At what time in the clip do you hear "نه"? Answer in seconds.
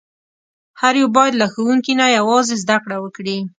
2.01-2.05